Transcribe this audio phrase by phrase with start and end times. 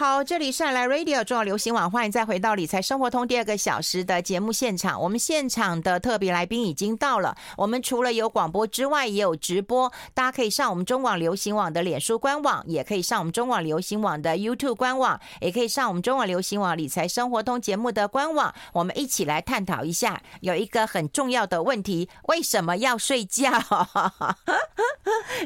[0.00, 4.98] 好，这里是来 Radio 中广流行网，欢迎再回到理财生活通第二个小时的节目现场。
[4.98, 7.36] 我们现场的特别来宾已经到了。
[7.58, 8.10] 我们除了。
[8.10, 18.52] 有广播之外，也有直播，大家可以上我们中广流行网的脸书官网，也可以上我们中广流行网的 YouTube 官网，也可以上我们中广流行网理财生活通节目的官网。
[18.72, 23.52] 我们一起来探讨一下，有一个很重要的问题：为什么要睡觉？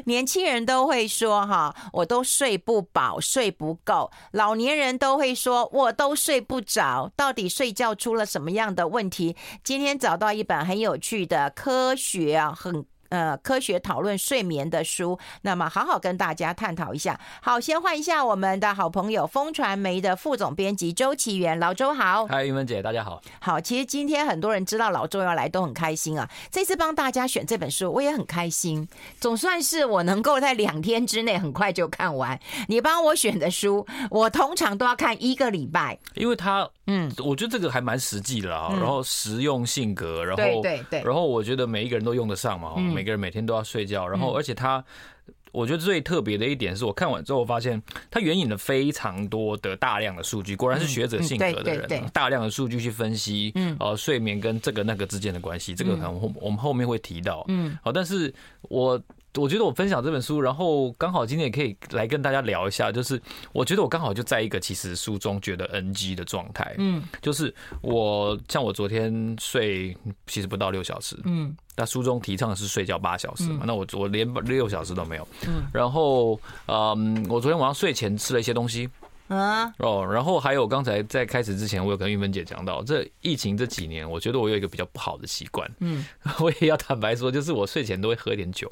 [0.05, 9.35] 年轻人都会说：“哈，我都睡不饱，睡不够。”老老年人都会说，我都睡不着，到底睡觉出了什么样的问题？
[9.63, 12.85] 今天找到一本很有趣的科学啊，很。
[13.15, 17.17] 呃，科学讨论睡眠的书，那么好好跟大家探讨一下。
[17.41, 22.27] 好，先换一下我们的好朋友风传媒的副总编辑周启源，老周好。
[22.27, 23.21] 嗨，云文姐，大家好。
[23.39, 26.29] 好，其实今天很多人知道老周要来，都很开心啊。
[26.51, 28.85] 这次帮大家选这本书，我也很开心，
[29.21, 32.37] 总算是我能够在两天之内很快就看完。
[32.67, 38.69] 你帮我选的书，我通常都要看一个礼拜，因为它，嗯，我觉得这个还蛮实际的啊。
[38.71, 42.73] 然后实用性格，然后对对对，然后我觉得每一个人都用得上嘛。
[42.77, 42.93] 嗯。
[42.93, 44.83] 每个人每天都要睡觉，然后而且他，
[45.51, 59.01] 我觉得最特别的一点是我看完之后发现，他援引了非常多的大量的数据，果然是学者性格的人，大量的数据去分析，嗯呃，睡眠跟这个那个之间的关系，这个可能我们后面会提到，嗯，好，但是我。
[59.37, 69.95] 我觉得我分享这本书，然后刚好今天也可以来跟大家聊一下，就是我觉得我刚好就在一个其实书中觉得 NG 的状态，嗯，就是我像我昨天睡
[70.27, 78.89] 其实不到六小时，嗯，那书中提倡的是睡觉八小时嘛，那我我连六小时都没有，嗯，然后嗯，我昨天晚上睡前吃了一些东西。
[79.27, 86.05] 嗯哦，然后还有刚才在开始之前，我有跟玉芬姐讲到，这疫情这几年，我觉得我有一个比较不好的习惯，嗯，
[86.39, 88.71] 我也要坦白说，就是我睡前都会喝一点酒，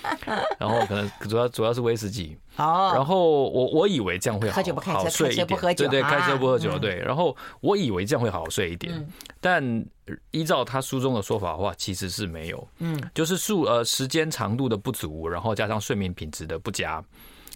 [0.58, 4.62] 然后可能主要主要是威士忌，哦，然后我我以为这样会好
[4.94, 9.06] 好睡一点，对对，开车不喝酒，对，然后我以为这样会好好睡一点，
[9.40, 9.84] 但
[10.30, 17.04] 依照他书中的说法的话，其实是没有，嗯，就是数呃时间长度的不足，然后加上睡眠品质的不佳。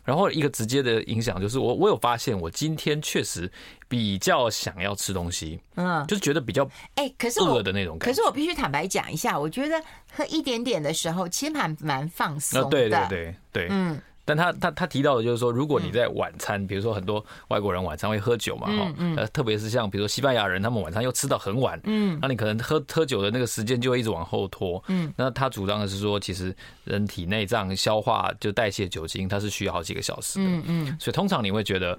[0.04, 3.50] 然后一个直接的影响就是我我有发现我今天确实
[3.88, 8.12] 比较想要吃东西，嗯，就是觉得比较哎，可是饿的那种感觉。
[8.12, 9.82] 可是我必须坦白讲一下，我觉得
[10.14, 12.68] 喝一点点的时候，其实蛮蛮放松的。
[12.68, 14.00] 对对对对，嗯。
[14.24, 26.54] 但他他他提到的就是说，如果你在晚餐，比如说很多外国人晚餐会喝酒嘛，哈，呃，特别是像比如说西班牙人，他们晚餐又吃到很晚，嗯，那你可能喝喝酒的那个时间就会一直往后拖，嗯，那他主张的是说，其实
[26.84, 31.98] 人体内脏消化就代谢酒精，它是需要好几个小时的，嗯嗯，所以通常你会觉得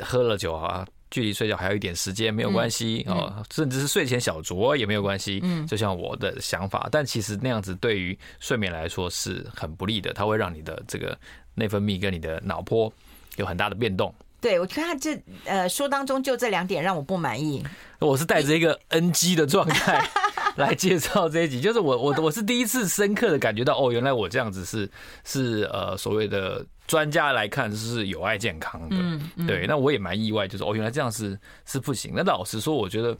[0.00, 0.86] 喝了酒啊。
[1.10, 5.38] 距离睡觉还有一点时间没有关系哦，甚至是睡前小酌也没有关系。
[5.44, 11.16] 嗯，就像我的想法，但其实那样子对于睡眠来说是很不利的，它会让你的这个
[11.54, 12.92] 内分泌跟你的脑波
[13.36, 14.14] 有很大的变动。
[14.40, 17.64] 对，我看这呃书当中就这两点让我不满意。
[17.98, 20.06] 我是带着一个 NG 的状态
[20.56, 24.90] 来介绍这一集，就是我我我是第一次深刻的感觉到，哦，原来我这样子是
[25.24, 26.64] 是呃所谓的。
[26.86, 32.12] 专家来看是有碍健康的，嗯嗯、对，那我也蛮意外，就是哦，原来这样是是不行。
[32.14, 33.16] 那老实说，我觉得，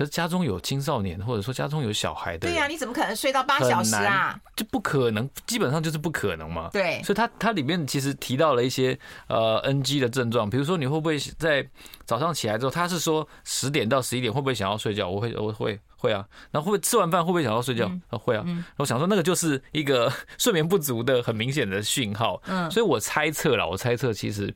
[0.00, 4.40] 可是家中有青少年，或者说家中有小孩的，对呀、啊，你怎么可能睡到八小时啊？
[4.56, 6.70] 就不可能，基本上就是不可能嘛。
[6.72, 11.68] 对，所以它它里面其实提到了一些呃 NG 的症状，比如说你会不会在
[12.06, 15.06] 早上起来之后，他是说十点到十一点会不会想要睡觉？
[15.06, 15.78] 我会我会。
[15.98, 17.84] 会啊，然后会不会吃完饭会不会想要睡觉？
[18.08, 18.42] 啊，会啊。
[18.78, 22.40] 我想说那个就是一个 睡眠不足的很明显的讯号。
[22.46, 24.54] 嗯，所以我猜测了，我猜测其实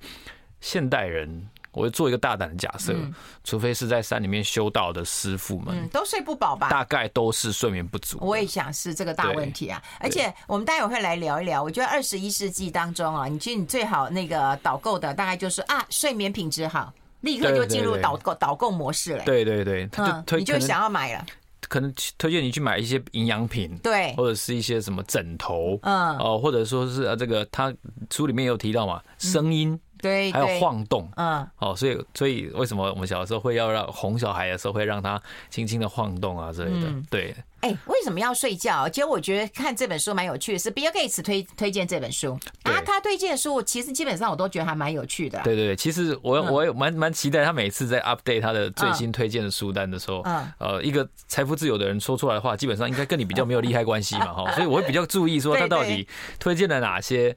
[0.62, 2.94] 现代人，我会做一个大胆的假设，
[3.42, 6.70] 除非是在山里面修道的师傅们，都睡不饱吧？
[6.70, 8.18] 大概都是睡眠不足。
[8.20, 9.82] 我也想是这个大问题啊。
[10.00, 11.62] 而且我们待会会来聊一聊。
[11.62, 16.92] 我觉得二十一世纪当中啊，你其实你最好那个导购的大概就是啊，睡眠品质好。
[17.20, 19.24] 立刻就进入导购导购模式了。
[19.24, 21.24] 对对对，他就推，你就想要买了。
[21.70, 27.74] 可能推荐你去买一些营养品，对，或者是一些什么枕头，嗯，哦，或者说是啊，这个他
[28.10, 35.18] 书里面有提到嘛，声音，对，还有晃动，嗯，哦，所以所以为什么我们小的时候会要让哄小孩的时候会让他
[35.48, 37.34] 轻轻的晃动啊之类的，对。
[37.60, 38.86] 哎，为什么要睡觉？
[38.90, 42.78] 其实我觉得看这本书蛮有趣的，是 Bill Gates 推推荐这本书啊。
[42.84, 45.40] 他推荐的书，其实基本上我都觉得还蛮有趣的。
[45.42, 56.06] 对对对，其实我我也蛮蛮期待他每次在 update 他的最新推荐的书单的时候，嗯，呃，一个财富自由的人说出来的话，基本上应该跟你比较没有利害关系嘛， 哈，所以我会比较注意说他到底
[56.38, 57.34] 推荐了哪些。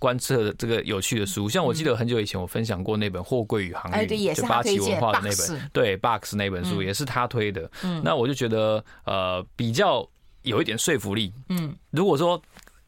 [0.00, 7.70] 观测的这个有趣的书，像我记得很久以前我分享过那本《货柜与航运》，就八旗文化的那本，对，Box 那本书也是他推的。
[8.02, 10.08] 那我就觉得呃比较
[10.42, 11.32] 有一点说服力。
[11.50, 12.40] 嗯，如果说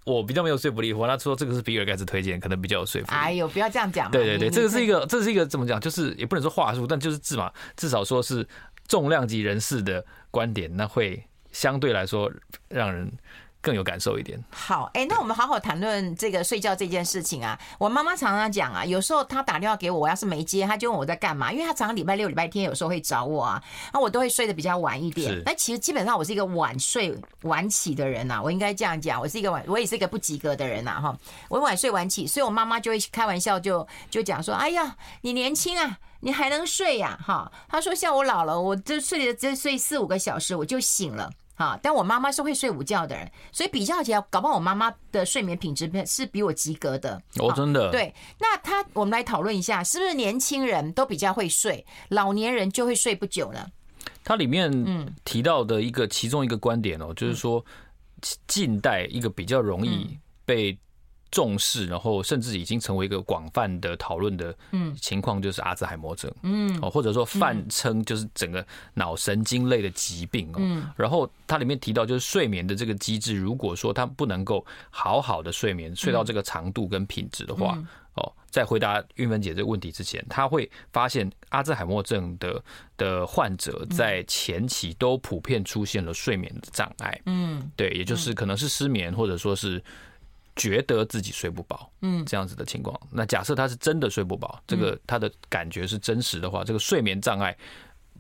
[0.05, 3.15] 我比较没有说服力，我他说这个是比尔盖茨推荐，可能比较有说服力。
[3.15, 4.11] 哎呦，不要这样讲。
[4.11, 5.79] 对对对，这个是一个，这是一个怎么讲？
[5.79, 8.49] 就是也不能说话术，但就是至少至少说是
[8.89, 11.23] 重量级人士的观点，那会
[11.53, 12.33] 相对来说
[12.71, 13.13] 让人。
[13.63, 14.39] 更有感受一点。
[14.51, 17.59] 好，哎、欸，那我们好好谈论这个睡觉这件事情啊。
[17.79, 23.63] 我妈妈常常讲啊，有时候她打电话给我，我要是没接，她就问我在干嘛，因为她常常礼拜六、礼拜天有时候会找我啊，
[23.93, 25.41] 那我都会睡得比较晚一点。
[25.47, 31.19] 那其实基本上我是一个晚睡晚起的人呐、啊，我应该这样讲，我是一个晚，我也是一个不及格的人呐、啊，哈，
[31.49, 41.31] 我晚睡晚起，所以我妈妈就会开玩笑就就讲说，哎呀，你年轻啊，你还能睡呀、啊，哈，她说像我老了，我就睡了只睡四五个小时我就醒了。
[41.63, 41.79] 啊！
[41.83, 47.23] 但我妈妈是会睡午觉的人，所以比较起来，搞不好我妈妈的睡眠品质是比我及格的。
[47.39, 47.91] 哦，真的。
[47.91, 53.67] 对，那他，我们来讨论一下，是不是年轻人都比较会睡，老年人就会睡不久呢？
[54.25, 54.71] 它里面
[55.25, 57.65] 提到的一个其中一个观点哦，就是说
[58.47, 60.77] 近代一个比较容易被。
[61.33, 64.55] 重视，然后甚至已经成为一个广泛的讨论的
[65.01, 70.57] 情况，就是阿兹海默症，嗯，哦，或者说泛称就是整个脑神经类的疾病哦。
[70.59, 77.79] 嗯，然后它里面提到，就是睡眠的这个机制，如果说它不能够好好的睡眠，睡到这个长度跟品质的话，
[78.13, 82.63] 哦，在回答韵芬姐这个问题之前，他会发现阿兹海默症的
[82.99, 87.19] 的患者在前期都普遍出现了睡眠的障碍。
[87.25, 89.83] 嗯，对，也就是可能是失眠，或者说是。
[90.55, 92.99] 觉得自己睡不饱，嗯，这样子的情况。
[93.11, 97.57] 那假设他是真的睡不饱，这个他的感觉是真实的话，这个睡眠障碍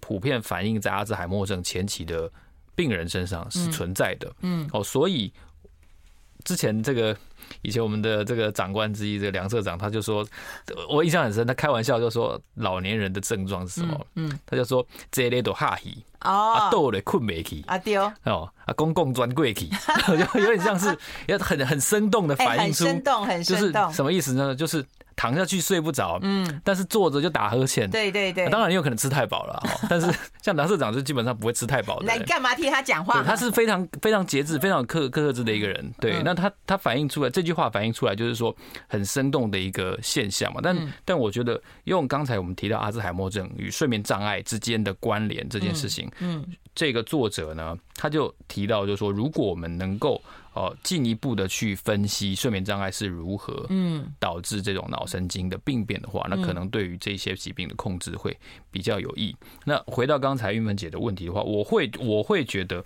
[0.00, 2.30] 普遍反映在阿兹海默症前期的
[2.74, 5.32] 病人身上是存在的，嗯，哦，所以
[6.42, 7.16] 之前这个
[7.60, 10.26] 以前我们的这个长官之一，这个梁社长，他就说，
[10.88, 14.06] 我印象很深，他开玩笑就说老年人的症状是什么？
[14.14, 16.02] 嗯，他就说这类都哈希。
[16.24, 18.10] 哦，啊，倒了困没去，啊对哦，
[18.64, 19.68] 啊公共专柜去，
[20.06, 20.96] 就有点像是
[21.26, 24.54] 要很很生动的反映出，很生动，很生动，什么意思呢？
[24.54, 24.84] 就是。
[25.22, 32.06] 躺下去睡不着，嗯，但是坐着就打呵欠，对对对，当然也有可能吃太饱了， 但是像梁社长就基本上不会吃太饱的。
[32.06, 33.22] 那你干嘛替他讲话？
[33.22, 35.94] 他是非常非常节制、非常克克制的一个人。
[36.00, 38.52] 对，那他他反映出来这句话反映出来就是说
[38.88, 40.58] 很生动的一个现象嘛。
[40.60, 50.20] 但但我觉得用刚才我们提到阿兹海默症与睡眠障碍之间的关联这件事情，嗯，这个作者呢他就提到就是说，如果我们能够。
[50.54, 58.38] 哦，进一步的去分析睡眠障碍是如何嗯导致这种脑神经的病变的话，那可能对于这些疾病的控制会
[58.70, 59.34] 比较有益。
[59.64, 62.84] 那回到刚才玉芬姐的问题的话，我会我会觉得，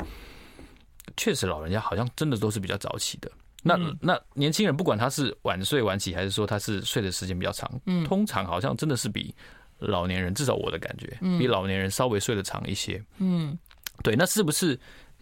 [1.16, 3.28] 确实老人家好像真的都是比较早起的。
[3.64, 9.34] 那那年轻人不管他是晚睡晚起，还是说他是睡的时间比较长，嗯，通常好像真的是比
[9.80, 13.02] 老年人，至少我的感觉，比老年人稍微睡得长一些。
[13.18, 13.58] 嗯，
[14.04, 14.78] 对，那是不是？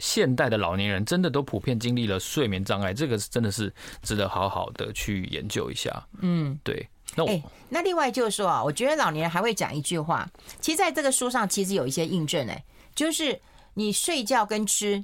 [0.07, 3.73] 现代的老年人真的都普遍经历了睡眠障碍，这个是真的是
[4.03, 6.07] 值得好好的去研究一下。
[6.21, 6.87] 嗯，对。
[7.17, 10.29] 那我、欸、那另外就是说啊，我觉得老年人还会讲一句话，
[10.61, 12.63] 其实在这个书上其实有一些印证哎，
[12.95, 13.41] 就是
[13.73, 15.03] 你睡觉跟吃，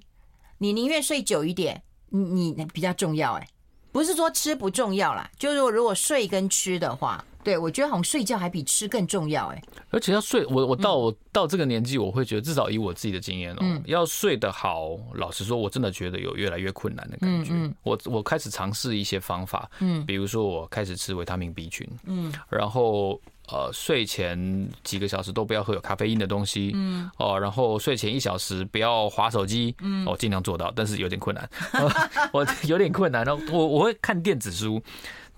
[0.58, 3.48] 你宁愿睡久一点，你你比较重要哎，
[3.92, 7.24] 不是说吃不重要啦，就是说如果睡跟吃的话。
[7.42, 9.62] 对，我觉得好像睡觉还比吃更重要哎。
[9.90, 17.52] 而且要睡，我我到我到这个年纪，我会觉得至少以我自己的经验哦，要睡得好，老实说，我真的觉得有越来越困难的感觉。
[17.82, 31.48] 我我开始尝试一些方法，嗯，比如说我开始吃维他命 B 群，嗯，然后呃睡前几个小时都不要喝有咖啡因的东西，嗯，哦，然后睡前一小时不要划手机，嗯，我尽量做到，但是有点困难，
[32.32, 33.24] 我有点困难。
[33.24, 34.80] 然后我我会看电子书，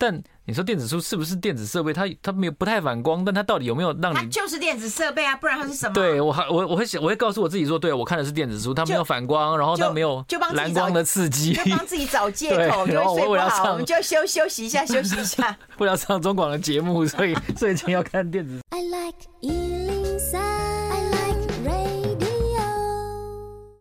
[0.02, 0.22] 但。
[0.44, 1.92] 你说电子书是不是电子设备？
[1.92, 4.16] 它它没有不太反光，但它到底有没有让你？
[4.16, 5.94] 它就是电子设备啊，不然它是什么？
[5.94, 15.56] 对我还我我会想我会告诉我自己说，对我看的是电子书，它没有反光，然后它没有就帮蓝光的刺激，就帮自己找借口， 然后我要上，我们就休休息一下， 休息一下。
[15.78, 18.58] 为了上中广的节目，所以睡前要看电子。
[18.70, 20.01] I like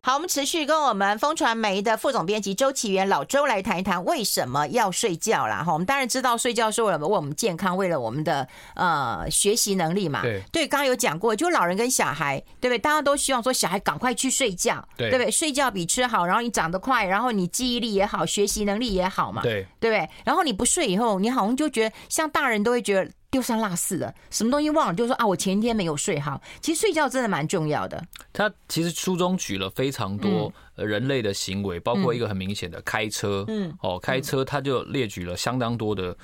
[0.03, 5.63] 好，我们持续跟我们风传媒的副总编辑周启源老周来谈一谈为什么要睡觉啦。
[5.63, 10.23] 哈，我们当然知道睡觉是为了为我们健康，为了我们的呃学习能力嘛。
[10.23, 12.79] 对，对，刚刚有讲过，就老人跟小孩，对不对？
[12.79, 15.29] 大家都希望说小孩赶快去睡觉，对，对不对？
[15.29, 19.43] 睡觉比吃好，然后你长得快，然后你记忆力也好，学习能力也好嘛。
[19.43, 20.09] 对，对不对？
[20.25, 23.11] 然后你不睡以后，你好像就觉得像大人都会觉得。
[23.31, 26.39] 丢三落四的，什么东西忘了，就说啊，我前一天没有睡好。
[26.59, 28.05] 其实睡觉真的蛮重要的。
[28.33, 36.15] 他其实书中举了非常多人类的行为，包括一个很明显的开车，嗯，哦，开车他就列举了相当多的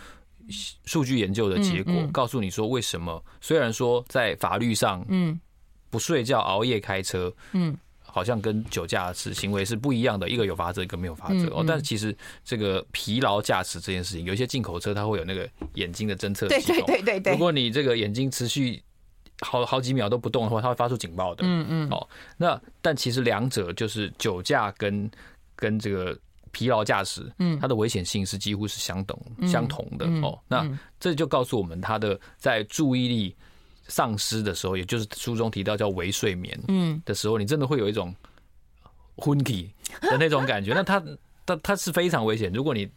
[0.86, 3.24] 数据研究的结果，告诉你说为什么。
[3.40, 5.40] 虽然说在法律上，嗯，
[5.90, 7.76] 不睡觉熬夜开车，嗯。
[8.08, 11.64] 好像跟酒驾驶行为是不一样的，一个有罚则，一个没有罚则哦。
[11.68, 17.34] 但是其实这个疲劳驾驶这件事情，有一些进口车它会有那个眼睛的侦测系统，对对对对。
[17.34, 18.82] 如果你这个眼睛持续
[19.42, 21.44] 好好几秒都不动的话，它会发出警报的。
[21.46, 21.90] 嗯嗯。
[21.92, 25.10] 哦，那但其实两者就是酒驾跟
[25.56, 26.18] 跟这个。
[26.54, 29.16] 疲劳驾驶，嗯，它的危险性是几乎是相等、
[29.48, 30.40] 相同的哦。
[30.48, 30.68] 那
[31.00, 33.36] 这就告诉我们，它的在注意力
[33.88, 38.14] 丧失的时候，也就是书中提到叫微睡眠，嗯，的时候，你真的会有一种
[39.16, 40.74] 昏体的那种感觉。
[40.74, 41.04] 那它
[41.46, 42.52] 它它是非常危险。
[42.52, 42.90] 如果你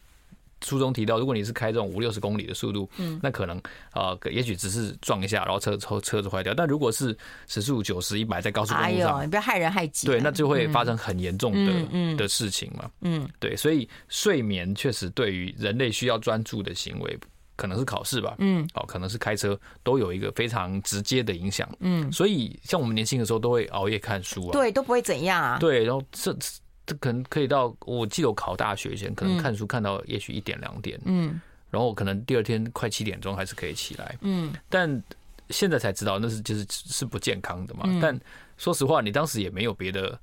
[0.62, 3.56] 书中提到，如果你是开这种五六十公里的速度，嗯，那可能
[3.92, 6.52] 啊、呃，也许只是撞一下，然后车车车子坏掉。
[6.52, 7.16] 但如果是
[7.48, 10.06] 时速九十、一百在高速公路上，哎，你不要害人害己。
[10.06, 12.90] 对，那就会发生很严重的的事情嘛。
[13.00, 17.18] 嗯，对，所以睡眠确实对于人类需要专注的行为，
[17.60, 21.68] 可能是考试吧，嗯，哦，可能是开车，都有一个非常直接的影响。
[21.80, 25.58] 嗯，所以像我们年轻的时候都会熬夜看书啊，对，都不会怎样啊。
[25.58, 26.48] 对，然后这这。
[26.98, 31.40] 可能可以到，我记得我考大学以前，可能看书看到也许一点两点，嗯，
[31.70, 35.00] 然后可能第二天快七点钟还是可以起来，嗯，但
[35.50, 37.84] 现在才知道那是就是是不健康的嘛。
[38.02, 38.18] 但
[38.56, 40.18] 说实话，你当时也没有别的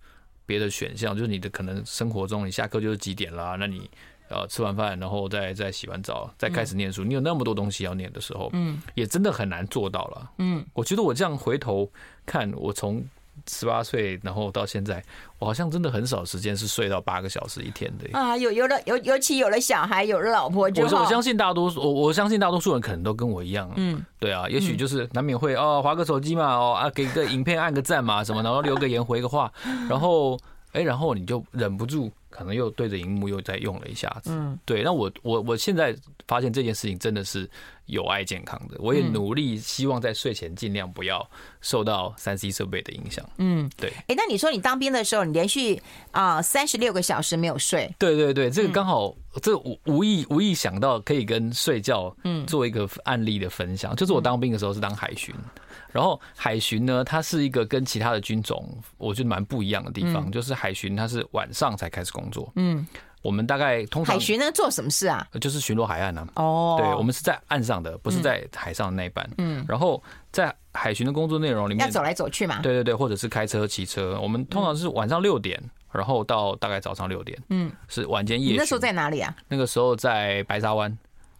[0.46, 3.90] 别的选项，就是你的可能生活中你下课就是几点啦，那你
[4.30, 11.90] 呃吃完饭然后再再洗完澡再开始念书，你有那么多东西要念的时候，嗯，也真的很难做到了，嗯，我觉得我这样回头
[12.26, 13.04] 看，我从。
[13.48, 15.02] 十八岁，然后到现在，
[15.38, 18.36] 我好像真的很少时间是睡到八个小时一天的啊！
[18.36, 29.54] 有有了尤，尤其有了小孩，有了老婆，我相信大多数我我相信大多数人可能都跟我一样，嗯，对啊，也许就是难免会哦，划个手机嘛，哦啊，给个影片按个赞嘛，什么，然后留个言回个话，
[29.88, 30.38] 然后
[30.74, 32.12] 哎，然后你就忍不住。
[32.30, 34.84] 可能又对着荧幕又再用了一下子，嗯，对。
[34.84, 35.96] 那我我我现在
[36.28, 37.50] 发现这件事情真的是
[37.88, 38.76] 有碍健康的。
[38.80, 41.28] 我也努力希望在睡前尽量不要
[41.62, 43.28] 受到三 C 设备的影响。
[43.38, 43.92] 嗯，对。
[44.08, 45.82] 哎，那你说你当兵的时候，你连续
[46.12, 47.92] 啊三十六个小时没有睡？
[47.98, 53.96] 对对对，这个刚好，这无无意无意想到可以跟睡觉嗯做一个案例的分享。
[53.96, 55.34] 就是我当兵的时候是当海巡。
[55.98, 58.64] 然后海巡呢，它是一个跟其他的军种
[59.00, 62.52] 我觉得蛮不一样的地方，就是海巡它是晚上才开始工作。
[62.56, 62.86] 嗯，
[63.24, 65.28] 我们大概通常海巡呢做什么事啊？
[65.42, 66.28] 就是巡逻海岸啊。
[66.36, 69.28] 哦，对，我们是在岸上的，不是在海上的那一班。
[69.40, 70.00] 嗯，然后
[70.32, 72.62] 在海巡的工作内容里面，要走来走去嘛。
[72.62, 74.20] 对对对，或者是开车、骑车。
[74.22, 75.60] 我们通常是晚上六点，
[75.92, 77.36] 然后到大概早上六点。
[77.50, 78.58] 嗯，是晚间夜巡。
[78.58, 79.36] 那时候在哪里啊？
[79.48, 80.96] 那个时候在白沙湾。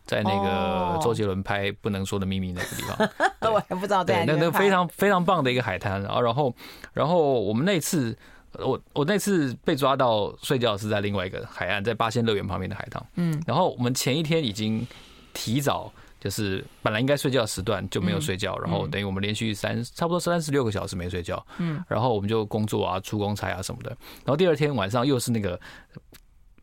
[0.08, 3.10] 在那个周杰伦拍《不能说的秘密》那个地方，
[3.54, 4.04] 我还不知道。
[4.04, 6.02] 对，那那个非常非常棒的一个海滩。
[6.02, 6.56] 然后，然后，
[6.94, 8.18] 然后我们那次，
[8.54, 13.06] 我我那次被抓到睡觉是在另外一个海岸，在八仙乐园旁边的海滩。
[13.16, 13.40] 嗯。
[13.46, 14.88] 然后我们前一天已经
[15.34, 21.46] 提早，就是本来应该睡觉的时段就没有睡觉，然后等于我们连续三差不多三十六个小时没睡觉。
[21.58, 21.84] 嗯。
[21.90, 23.90] 然后我们就工作啊、出公差啊什么的。
[24.24, 25.60] 然后第二天晚上又是那个。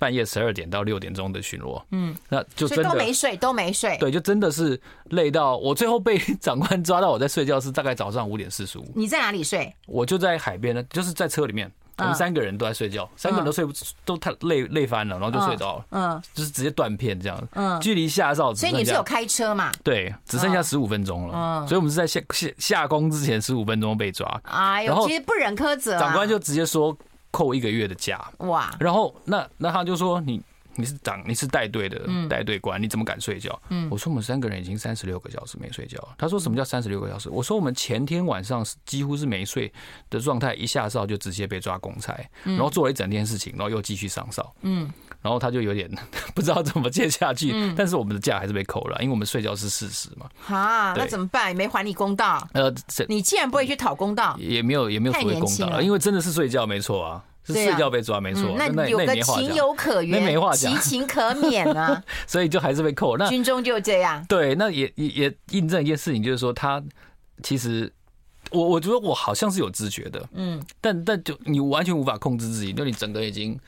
[0.04, 3.96] 半夜十二点到六点钟的巡逻，嗯，那就真的都没睡，都没睡。
[3.96, 8.86] 对，就真的是累到我最后被 长官抓到我在睡觉，是大概早上五点四十五。
[8.94, 9.74] 你在哪里睡？
[9.86, 13.72] 我就在海边呢，就是在车里面，我们三个人都在睡觉，三个人都睡不
[14.04, 19.72] 都太累累翻了，然后就睡着了，嗯，就是直接断片这样，嗯，距离下哨，所以你是有开车嘛？
[19.82, 26.94] 对，只剩下十五分钟了，嗯，所以我们是在下下下工之前十五分钟被抓，哎呦，其实不忍苛责，长官就直接说。
[27.34, 30.40] 扣一个月的假哇，然后那那他就说，你
[30.76, 33.60] 你是长你是带队的带队官，你怎么敢睡觉？
[33.70, 35.98] 嗯，我说我们三个人已经三十六个小时没睡觉。
[36.16, 37.28] 他说什么叫三十六个小时？
[37.28, 39.72] 我说我们前天晚上几乎是没睡
[40.08, 44.54] 的状态，一下哨就直接被抓公差，然后做了一整天事情，然后又继续上哨。
[44.62, 44.88] 嗯，
[45.24, 45.90] 然后他就有点
[46.34, 50.28] 不知道怎么接下去，但是我们的假还是被扣了，因为我们睡觉是事实嘛。
[50.38, 51.56] 哈，那怎么办？
[51.56, 52.46] 没还你公道？
[52.52, 52.70] 呃，
[53.08, 57.24] 你既然不会去讨公道，也没有也没有所谓公道，因为真的是睡觉没错啊。
[57.46, 58.54] 是睡觉被抓，没错。
[58.56, 62.02] 那有个情有可原，那没话讲，其情可免啊。
[62.26, 63.18] 所以就还是被扣。
[63.18, 64.24] 那军中就这样。
[64.26, 66.82] 对，那也也也印证一件事情，就是说他
[67.42, 67.92] 其实
[68.50, 73.58] 我我觉得我好像是有知觉的，嗯，但但就你完全无法控制自己，就你整个已经。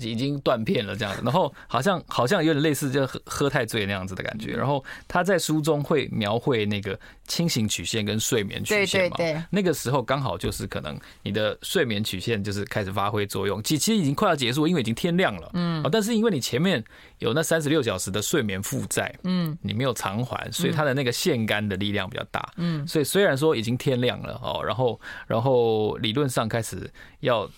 [0.00, 4.52] 已经断片了这样子，然后好像好像有点类似就喝喝太醉那样子的感觉。
[4.52, 16.82] 然后他在书中会描绘那个清醒曲线跟睡眠曲线嘛，对对对，那个时候刚好就是可能你的睡眠曲线就是开始发挥作用，其其实已经快要结束，因为已经天亮了，嗯，但是因为你前面
[17.18, 26.90] 有那三十六小时的睡眠负债，嗯，你没有偿还，所以它的那个线杆的力量比较大，嗯，所以虽然说已经天亮了哦，然后然后理论上开始
[27.20, 27.48] 要。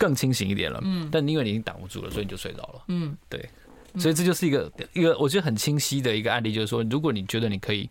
[0.00, 3.46] 更清醒一点了，嗯，但因为你已经挡不住了，所以你就睡着了，嗯，对，
[3.98, 7.86] 所以这就是一个一个我觉得很清晰的一个案例，就是说，如果你觉得你可以，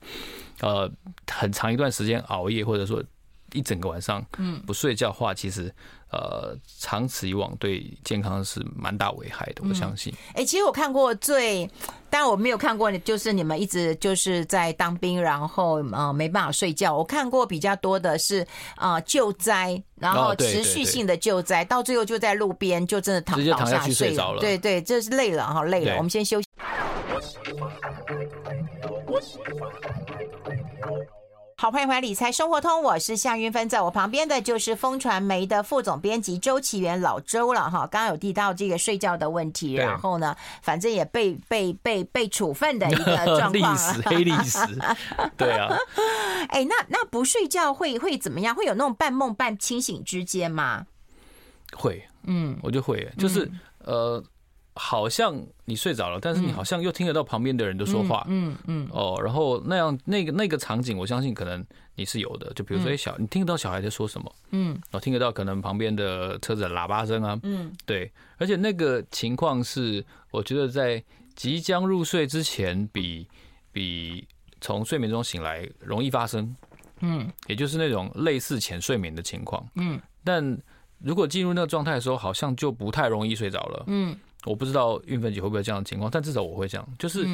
[0.61, 0.91] 呃，
[1.27, 3.03] 很长一段时间熬夜，或者说
[3.53, 5.73] 一整个晚上，嗯，不睡觉的话，其实
[6.11, 9.61] 呃，长此以往对健康是蛮大危害的。
[9.67, 10.13] 我相信。
[10.33, 11.69] 哎，其实我看过最，
[12.09, 16.95] 但我没有看过，就是你们一直就是在当兵，然后呃没办法睡觉。
[16.97, 24.39] 我看过比较多的是啊救灾，然后持续性的救灾，到最后就在路边就真的躺倒下去睡着了。
[24.39, 25.95] 对对，这是累了哈，累了。
[25.97, 26.47] 我们先休息。
[31.61, 37.79] 好，欢迎回来《理财生活通》，我是夏云芬，在我旁边的就是风传媒的副总编辑周启源老周了哈。
[37.79, 44.57] 刚刚有提到这个睡觉的问题，然后呢，反正也被被被被处分的一个状况，历史黑历史，
[45.35, 45.67] 对啊。
[46.47, 48.55] 哎，那那不睡觉会会怎么样？
[48.55, 50.85] 会有那种半梦半清醒之间吗？
[51.73, 53.43] 会，嗯，我就会，就是、
[53.83, 54.23] 嗯、呃。
[54.75, 55.35] 好像
[55.65, 58.89] 你睡着了，但是你好像又听得到旁边的人的说话，嗯嗯，嗯。
[58.91, 62.53] 哦，然后那样那个那个场景，我相信可能你是有的。
[62.53, 71.03] 就比如说，小你听得到小孩在说什么，嗯，然后听得到可能旁边的车子的喇叭声啊，嗯，对，而且那个情况是，我觉得在
[71.35, 73.27] 即将入睡之前比，
[73.71, 74.27] 比比
[74.61, 76.55] 从睡眠中醒来容易发生，
[77.01, 80.57] 嗯，也就是那种类似浅睡眠的情况，嗯，但
[80.99, 84.17] 如果进入那个状态的时候，好像就不太容易睡着了，嗯。
[84.45, 87.27] 我不知道运分姐会不会这样的情况，但至少我会这样，就是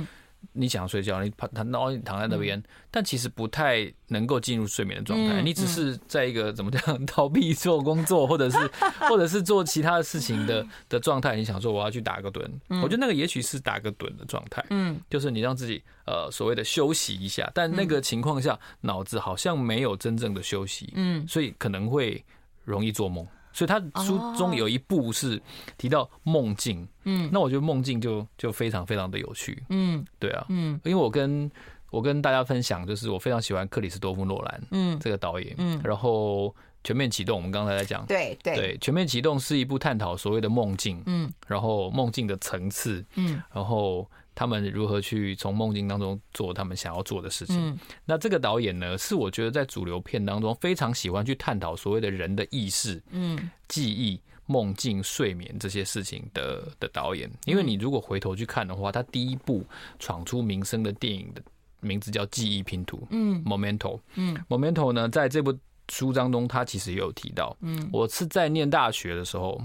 [0.52, 8.58] 你想睡觉，你躺躺到躺在那边，但其实不太能够进入睡眠的状态，你只是在一个怎么讲 逃避做工作，或者是
[9.10, 11.36] 或者是做其他的事情的的状态。
[11.36, 12.48] 你想说我要去打个盹，
[12.82, 22.24] 我觉得那个也许是打个盹的状态，嗯，就是你让自己呃所谓的休息一下，但那个情况下脑子好像没有真正的休息，嗯，所以可能会
[22.64, 23.26] 容易做梦。
[23.56, 25.42] 所以他书中有一部是
[25.78, 31.50] 提到梦境，嗯，那我觉得梦境就就非常非常的有趣，嗯，对啊，嗯，因为我跟
[31.90, 38.38] 我跟大家分享，就是我非常喜欢克里斯多夫诺兰，嗯，这个导演，嗯，然后全面启动，我们刚才在讲，对。
[38.44, 44.06] 对，全面启动是一部探讨所谓的梦境，嗯，然后梦境的层次，嗯，然后。
[44.36, 47.56] 他们如何去从梦境当中做他们想要做的事情？
[47.58, 57.32] 嗯、那这个导演呢，是我觉得在主流片当中非常喜欢去探讨所谓的人的意识、嗯、记忆、梦境、睡眠这些事情的的导演。
[57.46, 59.66] 因为你如果回头去看的话，他第一部
[59.98, 61.42] 闯出名声的电影的
[61.80, 62.98] 名字叫《记忆拼图》。
[63.12, 64.00] 嗯，Momento，。
[64.16, 65.58] 嗯，Momento 呢，在这部
[65.90, 67.56] 书当中，他其实也有提到。
[67.62, 69.62] 嗯，我是在念大学的时候。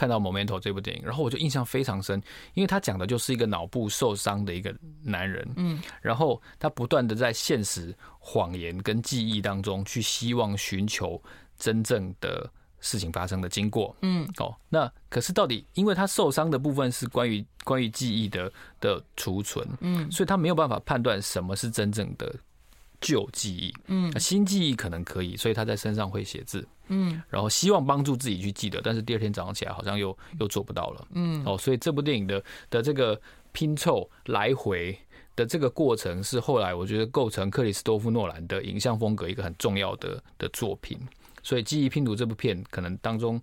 [0.00, 2.22] 看到《Momento》这部电影，然后我就印象非常深，
[2.54, 11.22] 因为他讲的就是一个脑部受伤的一个男人，嗯，然后他不断的在现实、谎言跟记忆当中去希望寻求
[11.58, 22.34] 真正的事情发生的经过，嗯，哦，那可是到底，因为他受伤的部分是关于关于记忆的的储存，嗯，所以他没有办法判断什么是真正的
[23.00, 26.66] 旧记忆，嗯，新记忆可能可以，所以他在身上会写字。
[26.88, 31.06] 嗯，然后希望帮助自己去记得，但是第二天早上起来好像又又做不到了。
[31.12, 33.20] 嗯，哦，所以这部电影的的这个
[33.52, 34.98] 拼凑来回
[35.36, 40.98] 的这个过程，是后来我觉得构成克里斯多夫诺兰的影像风格一个很重要的的作品。
[41.42, 43.40] 所以《记忆拼图》这部片可能当中。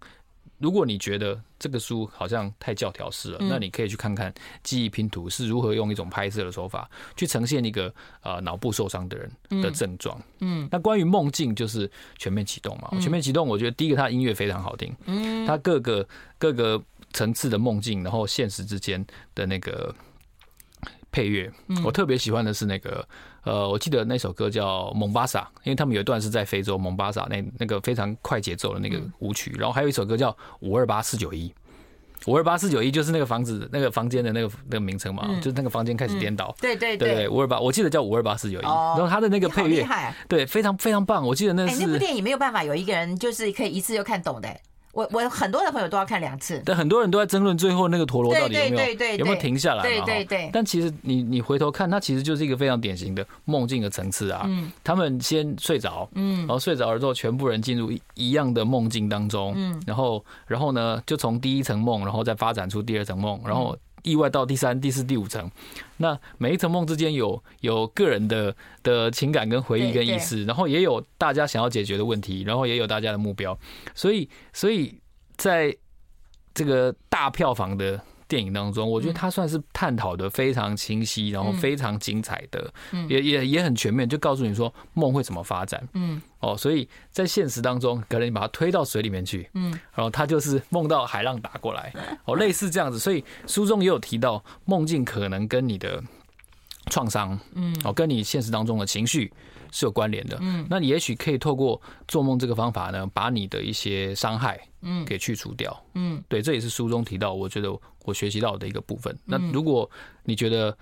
[0.59, 4.31] 如果你觉得这个书好像太教条式了，那你可以去看看
[4.63, 10.19] 《记忆拼图》是如何用一种拍摄的手法去呈现一个呃脑部受伤的人的症状。
[10.39, 12.89] 嗯，那关于梦境就是全面启动嘛。
[12.99, 16.81] 全面启动，我觉得第一个它音乐非常好听，嗯，它各个各个
[17.13, 19.93] 层次的梦境，然后现实之间的那个
[21.11, 21.51] 配乐，
[21.83, 23.07] 我特别喜欢的是那个。
[23.47, 31.47] 呃，我记得那首歌叫《蒙巴萨》，因为他们有一段是在非洲蒙巴萨那那个非常快节奏的那个舞曲，然后还有一首歌叫《五二八四九一》，
[32.29, 39.87] 五二八四九一就是那个房子那个房间的那个那个名称嘛，就是那个房间开始颠倒，对对对，五二八，我记得叫五二八四九一，然后他的那个配乐，
[40.27, 44.49] 对，非常非常棒，我记得那是那部电影没有办法有一个人就是可以一次就看懂的。
[44.97, 50.49] 我我很多的朋友都要看两次，但很多人都在争论最后那个陀螺到底有没有有没有停下来对对。
[50.51, 54.41] 但其实你你回头看，它其实就是一个非常典型的梦境的层次啊。
[54.47, 54.71] 嗯。
[54.83, 63.77] 他们先睡着，嗯，然后睡着了之后，全部人进入一样的梦境当中，嗯，然后然后呢，就从第一层梦，然后再发展出第二层梦，然后。
[64.07, 65.51] 意外到第三、第四、第五层，
[65.97, 73.57] 那每一层梦之间有有个人的的情感跟回忆跟意思，然后也有大家想要解决的问题，然后也有大家的目标，
[73.93, 74.99] 所以所以
[75.35, 75.75] 在
[76.53, 78.01] 这个大票房的。
[78.27, 82.73] 电影当中，我觉得他算是探讨的非常清晰，然后非常精彩的，
[83.07, 85.87] 也也也很全面，就告诉你说梦会怎么发展。
[85.93, 91.93] 嗯，哦，所以在现实当中，可能你把它推到水里面去，嗯，然后他就是梦到海浪打过来，
[92.25, 92.99] 哦，类似这样子。
[92.99, 96.03] 所以书中也有提到，梦境可能跟你的
[96.91, 99.31] 创伤，嗯，哦，跟你现实当中的情绪。
[99.77, 100.37] 是有关联的。
[100.41, 105.79] 嗯，那你也许可以透过做梦这个方法呢，把你的一些伤害嗯给去除掉。
[105.93, 107.71] 嗯，对，这也是书中提到，我觉得
[108.05, 109.15] 我学习到的一个部分。
[109.23, 109.89] 那如果
[110.23, 110.75] 你觉得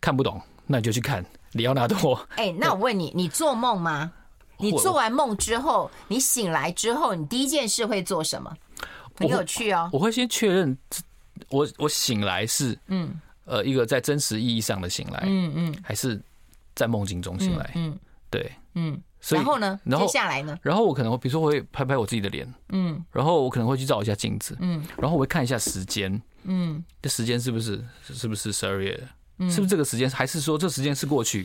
[0.00, 2.14] 看不懂，那你就去看里奥纳多。
[2.36, 4.12] 哎，那我问你，你做梦吗？
[4.58, 8.54] 你做完梦之后，你醒来之后，你第一件事会做什么？
[9.16, 9.88] 很有趣哦。
[9.92, 10.76] 我会先确认，
[11.48, 16.20] 我我醒来是嗯呃一个在真实意义上的醒来，嗯嗯，还是
[16.74, 17.98] 在梦境中醒来，嗯，
[18.30, 19.00] 对，嗯。
[19.30, 19.80] 然后呢？
[19.82, 20.56] 然后接下来呢？
[20.62, 28.96] 然后我可能会比如说我会拍拍我自己的脸，嗯，然后我可能会去照一下镜子，嗯，然后我会看一下时间，嗯，这时间是不是是不是十二月？
[29.50, 30.08] 是不是这个时间？
[30.08, 31.44] 还是说这时间是过去？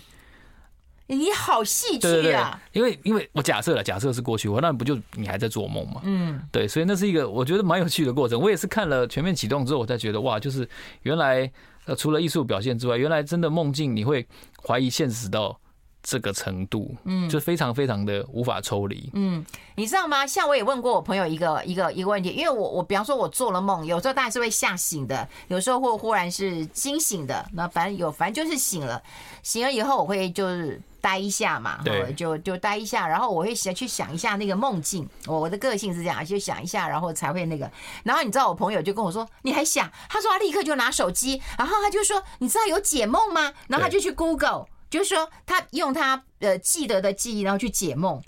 [1.07, 2.61] 你好戏剧啊！
[2.71, 6.01] 因为因为我假设了，假设是过去，我那不就你还在做梦吗？
[6.03, 8.39] 嗯，对，所以那是一个我觉得蛮有趣的过程。
[8.39, 10.69] 我也是看了全面启动之后，我才觉得哇，就是
[11.01, 11.51] 原来
[11.85, 14.25] 呃除了艺术表现之外，原来真的梦境你会
[14.65, 15.59] 怀疑现实到
[16.03, 19.09] 这个程度，嗯，就非常非常的无法抽离。
[19.13, 20.25] 嗯，你知道吗？
[20.25, 29.01] 像我也问过我朋友一个一个一个问题，因为我我比方说我做了梦，有时候大概是会吓醒的，有时候会忽然是惊醒的，那反正有反正就是醒了，
[29.43, 30.81] 醒了以后我会就是。
[31.01, 35.09] 待一下嘛，对，就就待一下，然后我会想去想一下那个梦境。
[35.25, 37.67] 我我的个性是这样，就想一下，然后才会那个。
[38.03, 48.21] 然后你知道，我朋友就跟我说：“你还想？”他说他立刻就拿手机，然后他就说：“你知道有解梦吗？”然后他就去 Google，就是说他用他呃记得的记忆，然后去解梦。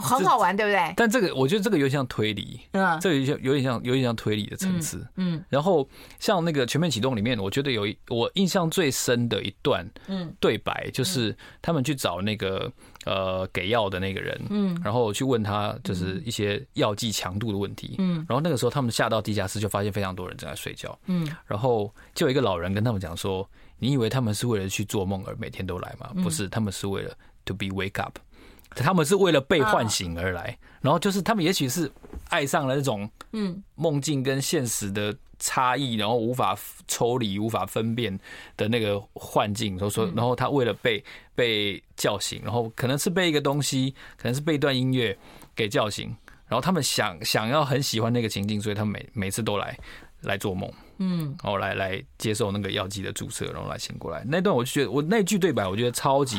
[0.00, 0.94] 很好玩，对不对？
[0.96, 5.44] 但这个我觉得这个有点像推理，嗯，这有有点像有点像推理的层次，嗯。
[5.48, 12.70] 然后像那个全面启动里面，我觉得有一我印象最深的一段，嗯，对白就是他们去找那个
[13.04, 18.24] 呃给药的那个人，嗯，然后去问他就是一些药剂强度的问题，嗯。
[18.28, 21.28] 然后那个时候他们下到地下室就发现非常多人正在睡觉，嗯。
[21.46, 26.10] 然后就有一个老人跟他们讲说：“你以为他们是为了去做梦而每天都来吗？
[26.22, 27.12] 不是，他们是为了
[27.44, 28.18] to be wake up。”
[28.70, 31.90] 他们是为了被唤醒而来，然后就是他们也许是
[32.28, 36.56] 爱上了那种嗯梦境跟现实的差异，然后无法
[36.86, 38.18] 抽离、无法分辨
[38.56, 39.78] 的那个幻境。
[39.78, 41.02] 所以说，然后他为了被
[41.34, 45.16] 被叫醒，然后可能是被一个东西，可能是被一段音乐
[45.54, 46.14] 给叫醒，
[46.46, 49.76] 然后他们想想要很喜欢那个情境，所以他们每每次都来
[50.20, 50.70] 来做梦。
[51.02, 54.22] 嗯，然后来来接受那个药剂的注射，然后来醒过来。
[54.26, 56.36] 那段我就觉得，我那句对白，我觉得超级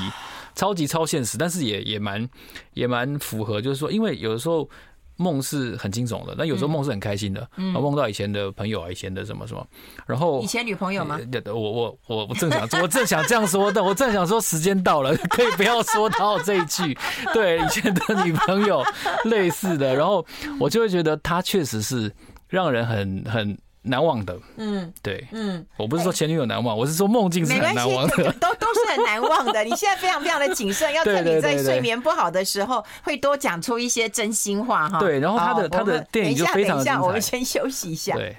[0.54, 2.30] 超级超现实，但是也也蛮
[2.74, 4.70] 也蛮符合，就是说，因为有的时候
[5.16, 7.50] 梦是很惊悚的，但有时候梦是很开心的。
[7.58, 9.66] 嗯，梦到以前的朋友啊，以前的什么什么，
[10.06, 11.20] 然后以前女朋友吗？
[11.48, 16.96] 我我我我正想我正想这样说，的我正想说时间到了， 可以不要说到这一句。
[17.34, 18.84] 对，以前的女朋友
[19.26, 20.24] 类似的，然后
[20.60, 22.14] 我就会觉得他确实是
[22.48, 23.58] 让人很很。
[23.84, 29.64] 难忘的，嗯，对，嗯，我不是说前女友难忘，我是说梦境是很难忘的，都都是很难忘的。
[29.66, 35.00] 你现在非常非常的谨慎，要趁你在睡眠不好的时候，会多讲出一些真心话哈。
[35.00, 37.00] 对，然后他的他的电影就非常的精彩。
[37.00, 38.16] 等一下，我们先休息一下。
[38.16, 38.36] 对。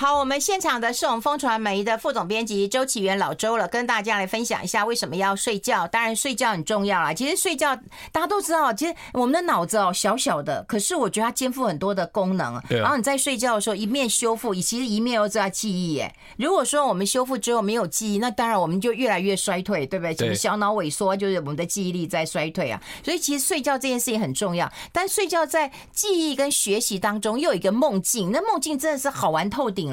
[0.00, 5.88] 好，我们现场的是我们风传媒的副总编辑周启源老周了，跟大家来分享一下为什么要睡觉。
[5.88, 7.12] 当然，睡觉很重要啦。
[7.12, 7.74] 其实睡觉
[8.12, 12.62] 大家都知道，其实我们的脑子哦小小的，可是我觉得它肩负很多的功能。
[12.68, 12.78] 对。
[12.78, 15.98] 然后你在睡觉的时候，一面修复，其实一面又在记忆。
[15.98, 20.14] 哎，如果说我们修复之后没有记忆，那当然我们就越来越衰退，对不对？
[20.14, 20.32] 对。
[20.32, 22.80] 小脑萎缩就是我们的记忆力在衰退啊。
[23.04, 24.72] 所以其实睡觉这件事情很重要。
[24.92, 29.87] 但睡觉在记忆跟学习当中又有一个梦境，那梦境真的是好玩透顶。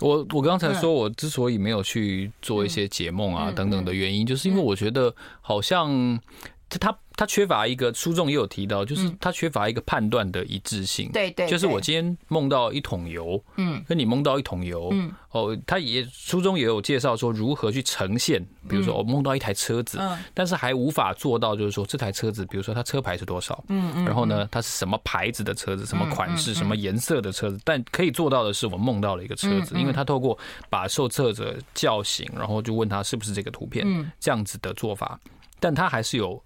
[0.00, 6.20] 我我刚才说，我之所以没有去做一些解梦啊等等的原因，就是因为我觉得好像
[6.68, 6.96] 他。
[7.18, 11.10] 他缺乏一个，书中也有提到，就是他缺乏一个判断的一致性。
[11.12, 35.18] 对对，就是我今天梦到一桶油，嗯，跟你梦到一桶油，嗯，哦，他也书中也有介绍说如何去呈现，比如说我梦到一台车子，嗯，但是还无法做到，就是说这台车子，比如说它车牌是多少，嗯嗯，然后呢，它是什么牌子的车子，什么款式，什么颜色的车子，但可以做到的是，我梦到了一个车子，因为他透过把受测者叫醒，然后就问他是不是这个图片，这样子的做法，
[35.58, 36.38] 但他还是有。